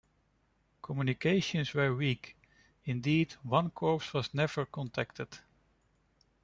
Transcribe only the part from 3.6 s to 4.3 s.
corps